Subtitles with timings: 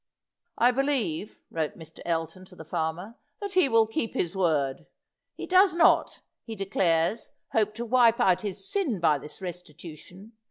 [0.57, 1.99] "I believe," wrote Mr.
[2.05, 4.87] Elton to the farmer, "that he will keep his word.
[5.35, 10.31] He does not, he declares, hope to wipe out his sin by this restitution.